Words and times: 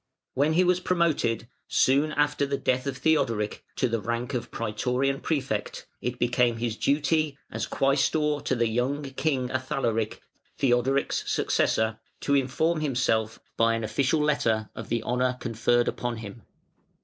When 0.33 0.53
he 0.53 0.63
was 0.63 0.79
promoted, 0.79 1.47
soon 1.67 2.11
after 2.13 2.47
the 2.47 2.57
death 2.57 2.87
of 2.87 2.97
Theodoric, 2.97 3.63
to 3.75 3.87
the 3.87 4.01
rank 4.01 4.33
of 4.33 4.49
Prætorian 4.49 5.21
Prefect, 5.21 5.85
it 6.01 6.17
became 6.17 6.57
his 6.57 6.75
duty, 6.75 7.37
as 7.51 7.67
Quæstor 7.67 8.43
to 8.45 8.55
the 8.55 8.67
young 8.67 9.03
King 9.11 9.51
Athalaric 9.51 10.21
(Theodoric's 10.57 11.23
successor), 11.31 11.99
to 12.21 12.33
inform 12.33 12.79
himself 12.81 13.39
by 13.57 13.75
an 13.75 13.83
official 13.83 14.21
letter 14.21 14.71
of 14.75 14.89
the 14.89 15.03
honour 15.03 15.37
conferred 15.39 15.87
upon 15.87 16.17
him. 16.17 16.41